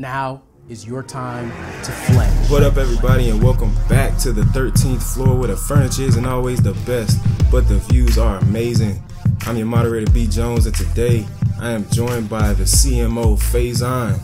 [0.00, 1.50] Now is your time
[1.84, 2.50] to flex.
[2.50, 6.62] What up, everybody, and welcome back to the 13th floor where the furniture isn't always
[6.62, 7.18] the best,
[7.52, 9.02] but the views are amazing.
[9.42, 10.26] I'm your moderator, B.
[10.26, 11.26] Jones, and today
[11.60, 14.18] I am joined by the CMO, Faison.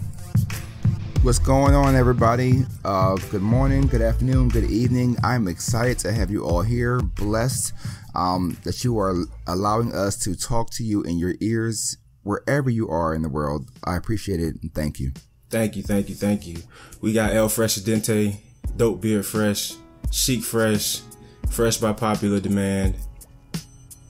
[1.22, 2.64] What's going on, everybody?
[2.82, 5.18] Uh, good morning, good afternoon, good evening.
[5.22, 7.02] I'm excited to have you all here.
[7.02, 7.74] Blessed
[8.14, 9.14] um, that you are
[9.46, 13.68] allowing us to talk to you in your ears wherever you are in the world.
[13.84, 15.12] I appreciate it and thank you.
[15.48, 16.56] Thank you, thank you, thank you.
[17.00, 18.36] We got El Freshadente,
[18.76, 19.74] Dope Beer Fresh,
[20.10, 21.02] Chic Fresh,
[21.50, 22.94] Fresh by popular demand.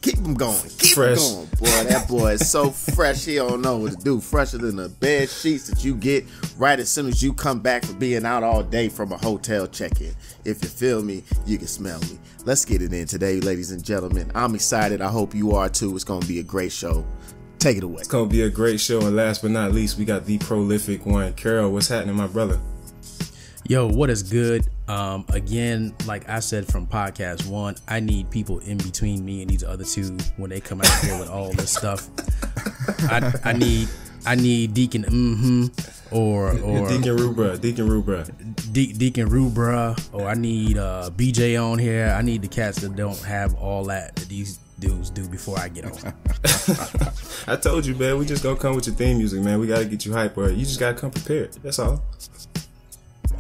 [0.01, 0.57] Keep him going.
[0.79, 1.19] Keep Fresh.
[1.19, 1.49] him going.
[1.59, 3.25] Boy, that boy is so fresh.
[3.25, 4.21] He don't know what to do.
[4.21, 6.25] Fresher than the bed sheets that you get
[6.57, 9.67] right as soon as you come back from being out all day from a hotel
[9.67, 10.15] check-in.
[10.45, 12.19] If you feel me, you can smell me.
[12.45, 14.31] Let's get it in today, ladies and gentlemen.
[14.35, 15.01] I'm excited.
[15.01, 15.95] I hope you are too.
[15.95, 17.05] It's going to be a great show.
[17.59, 18.01] Take it away.
[18.01, 21.07] It's gonna be a great show, and last but not least, we got the prolific
[21.07, 21.73] one, Carol.
[21.73, 22.61] What's happening, my brother?
[23.69, 24.69] Yo, what is good?
[24.87, 29.51] Um, again, like I said from podcast one, I need people in between me and
[29.51, 32.09] these other two when they come out here with all this stuff.
[33.11, 33.89] I, I need
[34.25, 35.67] I need Deacon mm-hmm
[36.11, 38.73] or or Deacon Rubra, Deacon Rubra.
[38.73, 42.15] De- Deacon Rubra or I need uh, BJ on here.
[42.17, 45.69] I need the cats that don't have all that that these dudes do before I
[45.69, 45.93] get on.
[47.49, 48.19] I told you, man.
[48.19, 49.59] We just gonna come with your theme music, man.
[49.61, 51.53] We gotta get you hype, but you just gotta come prepared.
[51.63, 52.03] That's all.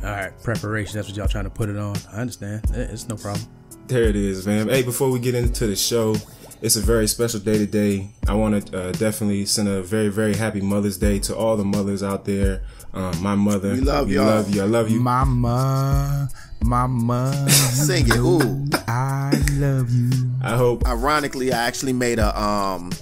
[0.05, 0.97] All right, preparation.
[0.97, 1.97] That's what y'all trying to put it on.
[2.13, 2.63] I understand.
[2.75, 3.47] Eh, It's no problem.
[3.89, 4.69] There it is, man.
[4.69, 6.17] Hey, before we get into the show,
[6.61, 8.11] it's a very special day today.
[8.27, 11.65] I want to uh, definitely send a very, very happy Mother's Day to all the
[11.65, 12.63] mothers out there.
[12.95, 14.27] Um, my mother, We love we y'all.
[14.27, 14.63] love you.
[14.63, 15.01] I love you.
[15.01, 16.29] Mama,
[16.63, 18.17] mama, Sing it.
[18.17, 18.67] Ooh.
[18.89, 20.26] I love you.
[20.47, 20.87] I hope.
[20.87, 22.93] Ironically, I actually made a um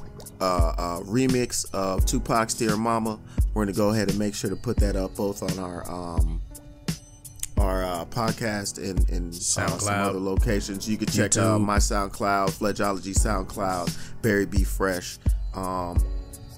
[0.40, 3.18] a, a remix of Tupac's "Dear Mama."
[3.52, 6.40] We're gonna go ahead and make sure to put that up both on our um
[7.58, 10.88] our uh, podcast and in uh, some other locations.
[10.88, 11.64] You can check out YouTube.
[11.64, 15.18] my SoundCloud, Fledgeology SoundCloud, Barry B Fresh.
[15.54, 16.02] Um,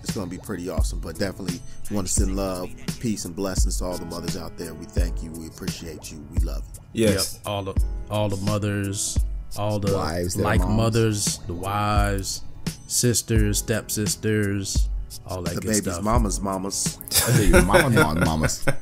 [0.00, 1.00] it's gonna be pretty awesome.
[1.00, 1.60] But definitely
[1.90, 2.70] want to send love,
[3.00, 4.72] peace, and blessings to all the mothers out there.
[4.72, 5.32] We thank you.
[5.32, 6.24] We appreciate you.
[6.32, 7.08] We love you.
[7.08, 7.34] Yes.
[7.34, 9.18] Yep, all the all the mothers,
[9.56, 10.76] all the Wives like moms.
[10.76, 12.42] mothers, the wives,
[12.86, 14.88] sisters, stepsisters,
[15.26, 16.02] all that The good baby's stuff.
[16.02, 16.98] mamas, mamas.
[17.64, 18.66] mama, mama, mamas.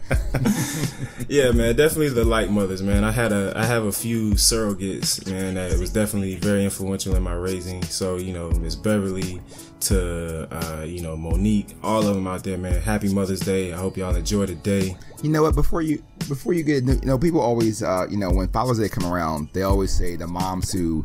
[1.28, 3.02] Yeah, man, definitely the light mothers, man.
[3.02, 7.22] I had a, I have a few surrogates, man, that was definitely very influential in
[7.22, 7.82] my raising.
[7.84, 9.40] So, you know, Miss Beverly
[9.80, 12.80] to, uh, you know, Monique, all of them out there, man.
[12.80, 13.72] Happy Mother's Day.
[13.72, 14.96] I hope y'all enjoy the day.
[15.22, 15.54] You know what?
[15.54, 18.88] Before you before you get you know people always uh, you know when Father's Day
[18.88, 21.04] come around they always say the moms who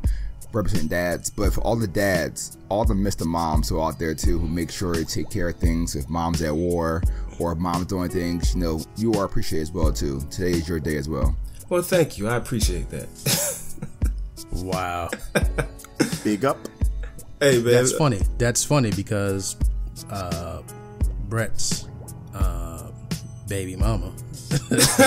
[0.52, 3.26] represent dads, but for all the dads, all the Mr.
[3.26, 6.10] Moms who are out there too who make sure to take care of things if
[6.10, 7.02] mom's at war
[7.40, 10.22] or if mom's doing things, you know you are appreciated as well too.
[10.32, 11.36] Today is your day as well.
[11.70, 12.28] Well, thank you.
[12.28, 13.08] I appreciate that.
[14.52, 15.10] Wow,
[16.24, 16.58] Big up.
[17.40, 17.66] hey, man.
[17.66, 18.20] that's funny.
[18.38, 19.56] That's funny because
[20.10, 20.62] uh,
[21.28, 21.88] Brett's
[22.34, 22.90] uh,
[23.48, 24.12] baby mama
[24.72, 25.00] is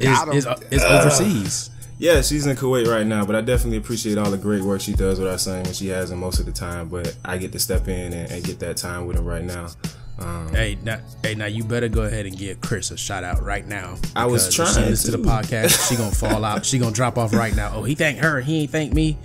[0.00, 1.70] is, is, is overseas.
[2.04, 4.92] Yeah, she's in Kuwait right now, but I definitely appreciate all the great work she
[4.92, 6.90] does with our son when she has him most of the time.
[6.90, 9.68] But I get to step in and, and get that time with him right now.
[10.18, 13.42] Um, Hey, now, hey, now you better go ahead and give Chris a shout out
[13.42, 13.96] right now.
[14.14, 15.88] I was trying She to the podcast.
[15.88, 16.66] She gonna fall out.
[16.66, 17.72] She gonna drop off right now.
[17.74, 18.42] Oh, he thanked her.
[18.42, 19.16] He ain't thanked me.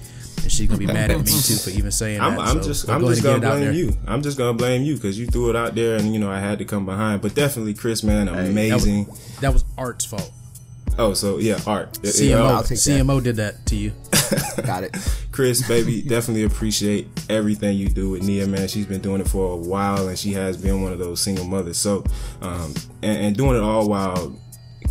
[0.41, 2.47] And she's gonna be mad at me too for even saying I'm, that.
[2.47, 3.97] I'm So, just I'm ahead just gonna get it out blame you.
[4.07, 6.40] I'm just gonna blame you because you threw it out there and you know I
[6.40, 7.22] had to come behind.
[7.22, 9.13] But definitely, Chris, man, amazing.
[9.41, 10.31] That was Art's fault.
[10.98, 11.94] Oh, so yeah, art.
[11.94, 12.76] CMO, that.
[12.76, 13.94] CMO did that to you.
[14.66, 14.96] Got it.
[15.32, 18.68] Chris, baby, definitely appreciate everything you do with Nia, man.
[18.68, 21.46] She's been doing it for a while, and she has been one of those single
[21.46, 21.78] mothers.
[21.78, 22.04] So,
[22.42, 24.36] um, and, and doing it all while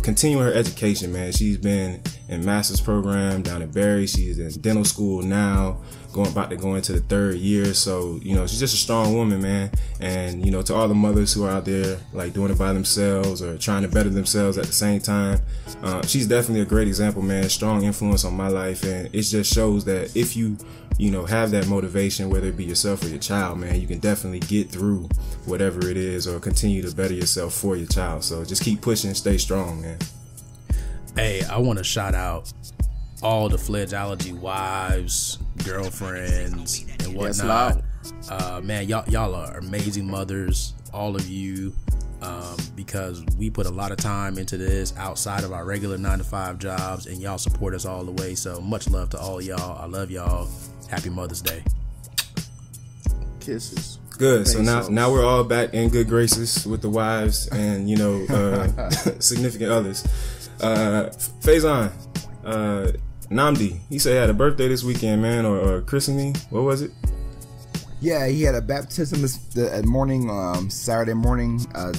[0.01, 1.31] continuing her education, man.
[1.31, 4.07] She's been in master's program down at Barry.
[4.07, 5.81] She's in dental school now,
[6.11, 7.73] going about to go into the third year.
[7.73, 9.71] So, you know, she's just a strong woman, man.
[9.99, 12.73] And you know, to all the mothers who are out there like doing it by
[12.73, 15.39] themselves or trying to better themselves at the same time,
[15.83, 17.49] uh, she's definitely a great example, man.
[17.49, 20.57] Strong influence on my life, and it just shows that if you
[20.97, 23.99] you know have that motivation whether it be yourself or your child man you can
[23.99, 25.07] definitely get through
[25.45, 29.13] whatever it is or continue to better yourself for your child so just keep pushing
[29.13, 29.97] stay strong man
[31.15, 32.53] Hey, I want to shout out
[33.21, 37.75] all the Fledgeology wives, girlfriends, and whatnot.
[37.75, 37.83] Lord.
[38.29, 41.73] uh, man, y'all y'all are amazing mothers, all of you.
[42.21, 46.17] Um, because we put a lot of time into this outside of our regular nine
[46.17, 48.35] to five jobs, and y'all support us all the way.
[48.35, 49.81] So much love to all y'all.
[49.81, 50.49] I love y'all.
[50.89, 51.63] Happy Mother's Day.
[53.39, 53.99] Kisses.
[54.17, 54.49] Good.
[54.49, 54.89] So now, Bezos.
[54.89, 58.89] now we're all back in good graces with the wives and you know uh,
[59.19, 60.03] significant others.
[60.59, 61.09] Uh,
[61.41, 61.89] Faison,
[62.43, 62.91] uh,
[63.29, 66.35] Nhamdi, he said he had a birthday this weekend, man, or, or christening.
[66.49, 66.91] What was it?
[68.01, 71.93] Yeah, he had a baptism this the uh, morning, um, Saturday morning, uh,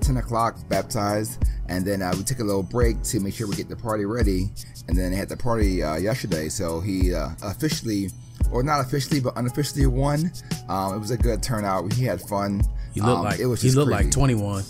[0.00, 3.54] ten o'clock, baptized, and then uh, we took a little break to make sure we
[3.56, 4.50] get the party ready,
[4.88, 6.48] and then they had the party uh, yesterday.
[6.48, 8.10] So he uh, officially,
[8.50, 10.30] or not officially, but unofficially won.
[10.68, 11.92] Um, it was a good turnout.
[11.92, 12.60] He had fun.
[12.92, 14.64] He looked Um, like it was he just looked like 21.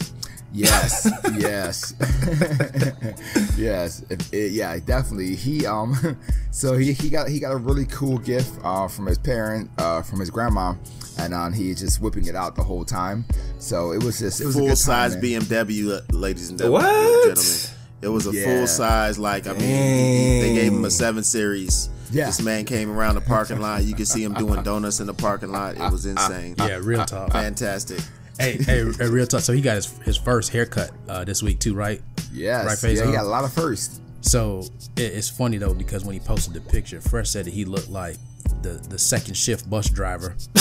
[0.52, 1.94] Yes, yes,
[3.56, 4.02] yes.
[4.10, 5.34] It, it- yeah, definitely.
[5.34, 5.94] He um,
[6.50, 10.02] so he, he got he got a really cool gift uh, from his parent, uh,
[10.02, 10.74] from his grandma,
[11.18, 13.24] and um, he's just whipping it out the whole time.
[13.58, 15.22] So it was just it was a full good size time.
[15.22, 16.82] BMW, uh, ladies and gentlemen.
[16.84, 17.26] What?
[17.36, 17.74] gentlemen.
[18.00, 18.44] It was a Yeah.
[18.44, 21.90] full size, like I mean, he- they gave him a seven series.
[22.10, 22.26] Yeah.
[22.26, 23.84] This man came around the parking lot.
[23.84, 25.74] You could see him doing donuts in the parking lot.
[25.76, 26.54] It was insane.
[26.58, 27.32] Yeah, real talk.
[27.32, 28.00] Fantastic.
[28.38, 29.40] Hey, hey, real talk.
[29.42, 32.00] So he got his his first haircut uh, this week too, right?
[32.32, 32.98] Yes, Right, face.
[32.98, 34.00] yeah, he got a lot of firsts.
[34.20, 34.64] So
[34.96, 37.88] it, it's funny though because when he posted the picture, Fresh said that he looked
[37.90, 38.16] like
[38.62, 40.34] the the second shift bus driver.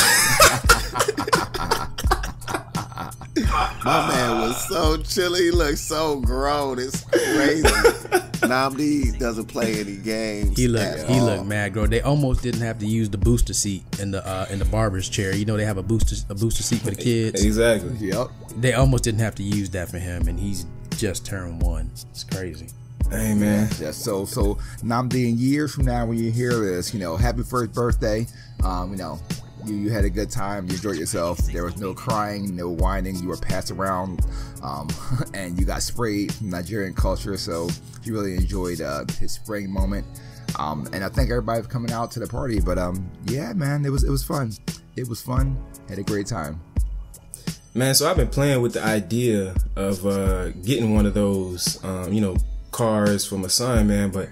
[3.84, 5.44] My man was so chilly.
[5.46, 6.80] He looked so grown.
[6.80, 7.68] It's crazy.
[8.42, 10.58] Nhamdi doesn't play any games.
[10.58, 11.26] He looked at he all.
[11.26, 11.90] looked mad grown.
[11.90, 15.10] They almost didn't have to use the booster seat in the uh, in the barber's
[15.10, 15.36] chair.
[15.36, 17.44] You know they have a booster a booster seat for the kids.
[17.44, 17.96] Exactly.
[17.98, 18.28] Yep.
[18.58, 20.66] They almost didn't have to use that for him, and he's
[20.98, 21.90] just turned one.
[22.12, 22.68] It's crazy.
[23.10, 23.70] Hey man.
[23.80, 27.44] Yeah, so so Nhamdi, in years from now, when you hear this, you know, happy
[27.44, 28.28] first birthday.
[28.64, 29.20] Um, you know,
[29.68, 31.38] you, you had a good time, you enjoyed yourself.
[31.40, 33.16] There was no crying, no whining.
[33.18, 34.26] You were passed around,
[34.64, 34.88] um,
[35.34, 37.38] and you got sprayed from Nigerian culture.
[37.38, 37.70] So
[38.04, 40.06] you really enjoyed uh, his spring moment.
[40.58, 42.60] Um, and I thank everybody for coming out to the party.
[42.60, 44.54] But um, yeah, man, it was it was fun.
[44.96, 45.58] It was fun.
[45.90, 46.60] Had a great time.
[47.74, 52.12] Man, so I've been playing with the idea of uh, getting one of those, um,
[52.12, 52.36] you know,
[52.72, 54.10] cars for my son, man.
[54.10, 54.30] But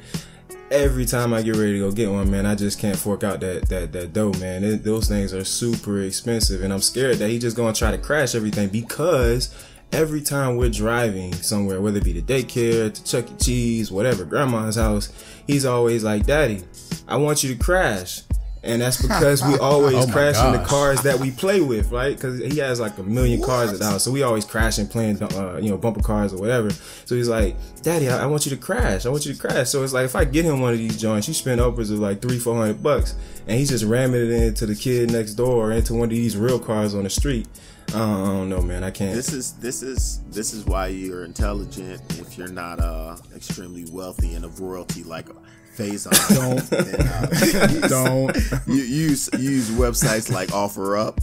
[0.71, 3.39] every time I get ready to go get one, man, I just can't fork out
[3.41, 4.63] that that that dough, man.
[4.63, 7.97] It, those things are super expensive, and I'm scared that he just gonna try to
[7.97, 9.53] crash everything because
[9.91, 13.35] every time we're driving somewhere, whether it be to daycare, to Chuck E.
[13.39, 15.11] Cheese, whatever, grandma's house,
[15.47, 16.61] he's always like, "Daddy,
[17.07, 18.21] I want you to crash."
[18.65, 22.15] And that's because we always Oh crash in the cars that we play with, right?
[22.15, 25.21] Because he has like a million cars at the house, so we always crashing, playing,
[25.21, 26.71] uh, you know, bumper cars or whatever.
[27.05, 29.05] So he's like, "Daddy, I, I want you to crash.
[29.05, 30.99] I want you to crash." So it's like if I get him one of these
[30.99, 33.13] joints, you spend upwards of like three, four hundred bucks,
[33.47, 36.35] and he's just ramming it into the kid next door or into one of these
[36.35, 37.47] real cars on the street.
[37.89, 38.83] I don't, I don't know, man.
[38.83, 39.13] I can't.
[39.15, 44.33] This is this is this is why you're intelligent if you're not uh extremely wealthy
[44.35, 45.27] and of royalty like
[45.77, 46.11] Faison.
[46.35, 46.71] Don't.
[46.71, 48.35] And, uh, Don't.
[48.65, 51.17] you use use websites like OfferUp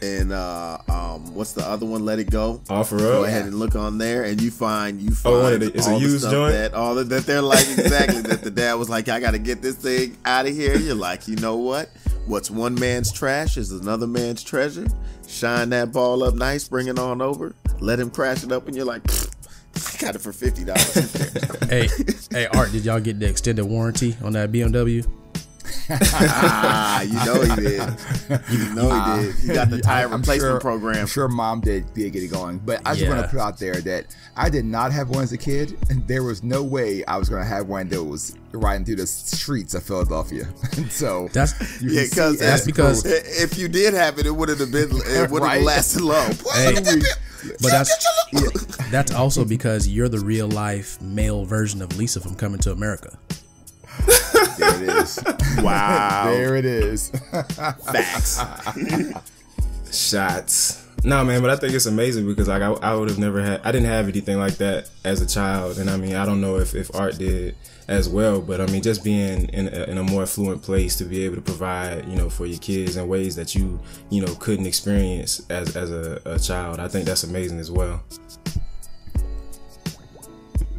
[0.00, 2.04] and uh, um, what's the other one?
[2.04, 2.60] Let It Go.
[2.70, 5.76] Offer Go ahead and look on there, and you find you Oh, find of the-
[5.78, 6.52] it's a all the used stuff joint?
[6.52, 9.40] that all of, that they're like exactly that the dad was like, I got to
[9.40, 10.76] get this thing out of here.
[10.76, 11.90] You're like, you know what?
[12.26, 14.86] What's one man's trash is another man's treasure.
[15.28, 18.76] Shine that ball up nice, bring it on over, let him crash it up, and
[18.76, 21.12] you're like, I got it for fifty dollars.
[21.70, 21.88] hey,
[22.32, 25.08] hey, Art, did y'all get the extended warranty on that BMW?
[25.90, 27.80] Ah, you know he did.
[28.50, 29.42] You know he did.
[29.44, 30.96] You got the tire I'm replacement sure- program.
[31.00, 32.58] I'm sure mom did, did get it going.
[32.58, 35.32] But I just want to put out there that I did not have one as
[35.32, 38.36] a kid, and there was no way I was going to have one that was
[38.52, 40.46] riding through the streets of Philadelphia.
[40.90, 44.58] so That's you Yeah, see because That's because- if you did have it, it wouldn't
[44.60, 44.90] have been.
[44.92, 45.56] It wouldn't Right.
[45.56, 46.32] have lasted long.
[46.54, 47.18] Hey, Look at that
[47.60, 52.58] but that's that's also because you're the real life male version of Lisa from Coming
[52.60, 53.16] to America.
[54.82, 55.18] It is.
[55.62, 56.26] Wow.
[56.30, 57.10] there it is.
[57.10, 58.40] Facts.
[59.92, 60.86] shots.
[61.04, 63.60] No, man, but I think it's amazing because like I, I would have never had,
[63.64, 66.56] I didn't have anything like that as a child, and I mean, I don't know
[66.56, 67.54] if, if Art did
[67.88, 71.04] as well, but I mean, just being in a, in a more affluent place to
[71.04, 73.78] be able to provide, you know, for your kids in ways that you,
[74.10, 78.02] you know, couldn't experience as as a, a child, I think that's amazing as well.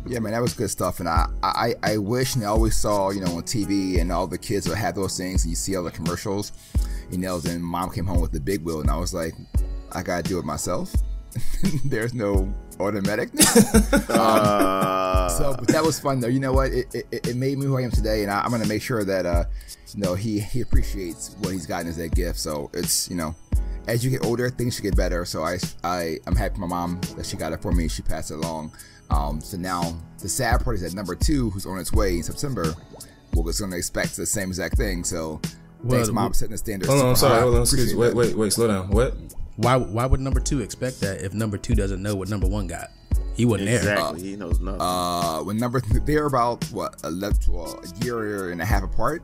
[0.10, 3.10] Yeah, man, that was good stuff, and I, I, I wish and I always saw,
[3.12, 5.76] you know, on TV, and all the kids would have those things, and you see
[5.76, 6.52] all the commercials,
[7.12, 7.40] you know.
[7.40, 9.34] Then mom came home with the big wheel, and I was like,
[9.92, 10.94] I gotta do it myself.
[11.86, 13.30] There's no automatic.
[14.10, 16.28] Uh, so, but that was fun though.
[16.28, 16.72] You know what?
[16.72, 19.04] It, it, it made me who I am today, and I, I'm gonna make sure
[19.04, 19.44] that uh,
[19.94, 22.40] you know, he he appreciates what he's gotten as that gift.
[22.40, 23.36] So it's you know,
[23.88, 25.26] as you get older, things should get better.
[25.26, 27.88] So I I I'm happy my mom that she got it for me.
[27.88, 28.72] She passed it along.
[29.10, 32.24] Um, so now the sad part is that number two, who's on its way in
[32.24, 32.74] September,
[33.34, 35.04] well, is going to expect the same exact thing.
[35.04, 35.40] So
[35.88, 36.90] Thanks, Well, mom, setting the standards.
[36.90, 37.42] Hold on, I'm sorry.
[37.42, 38.00] Hold on, excuse me.
[38.00, 38.52] Wait, wait, wait.
[38.52, 38.90] Slow down.
[38.90, 39.16] What?
[39.58, 42.68] Why why would number two expect that if number two doesn't know what number one
[42.68, 42.90] got?
[43.36, 43.78] He wasn't there.
[43.78, 44.22] Exactly.
[44.24, 44.82] he knows nothing.
[44.82, 49.22] Uh, when number they're about what a, le- well, a year and a half apart.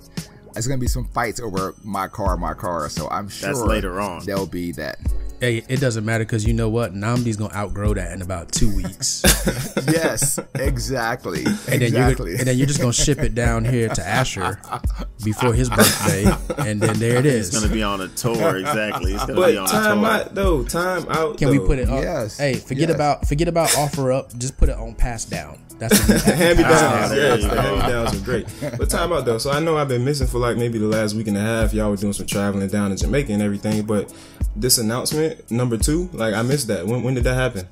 [0.54, 2.90] There's gonna be some fights over my car, my car.
[2.90, 4.26] So I'm sure That's later on.
[4.26, 5.00] There'll be that.
[5.40, 6.94] Hey, it doesn't matter because you know what?
[6.94, 9.22] Nhamdi's gonna outgrow that in about two weeks,
[9.92, 12.32] yes, exactly, and then exactly.
[12.32, 14.62] you're and then you're just gonna ship it down here to Asher
[15.24, 16.26] before his birthday,
[16.58, 17.60] and then there it it's is.
[17.60, 18.58] gonna be on a tour.
[18.58, 19.14] Exactly.
[19.14, 20.10] It's gonna be on But a time tour.
[20.10, 20.64] out though.
[20.64, 21.38] Time out.
[21.38, 21.90] Can we put it?
[21.90, 22.02] Up?
[22.04, 22.96] Yes, Hey, forget yes.
[22.96, 24.36] about forget about offer up.
[24.38, 25.60] Just put it on pass down.
[25.80, 27.10] That's what we hand me downs.
[27.12, 28.48] there Yeah, you the hand me downs were great.
[28.78, 29.38] But time out though.
[29.40, 31.74] So I know I've been missing for like maybe the last week and a half.
[31.74, 33.84] Y'all were doing some traveling down in Jamaica and everything.
[33.86, 34.14] But
[34.56, 36.86] this announcement number two, like I missed that.
[36.86, 37.68] When when did that happen?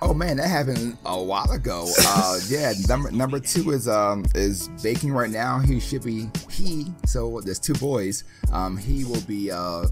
[0.00, 1.88] Oh man, that happened a while ago.
[2.06, 5.58] Uh, yeah, number number two is um is baking right now.
[5.58, 6.86] He should be he.
[7.04, 8.24] So there's two boys.
[8.52, 9.86] Um, he will be uh